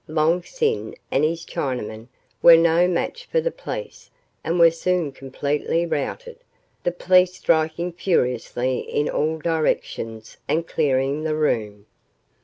Long 0.07 0.41
Sin 0.41 0.95
and 1.11 1.23
his 1.23 1.45
Chinamen 1.45 2.07
were 2.41 2.57
no 2.57 2.87
match 2.87 3.27
for 3.27 3.39
the 3.39 3.51
police 3.51 4.09
and 4.43 4.57
were 4.57 4.71
soon 4.71 5.11
completely 5.11 5.85
routed, 5.85 6.39
the 6.83 6.91
police 6.91 7.35
striking 7.35 7.91
furiously 7.93 8.79
in 8.79 9.07
all 9.07 9.37
directions 9.37 10.37
and 10.47 10.67
clearing 10.67 11.23
the 11.23 11.35
room. 11.35 11.85